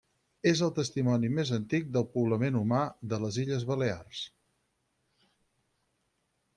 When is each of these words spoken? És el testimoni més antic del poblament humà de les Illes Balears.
És 0.51 0.61
el 0.67 0.71
testimoni 0.77 1.29
més 1.39 1.51
antic 1.57 1.91
del 1.97 2.07
poblament 2.17 2.59
humà 2.61 2.81
de 3.13 3.21
les 3.27 3.39
Illes 3.45 3.69
Balears. 3.73 4.25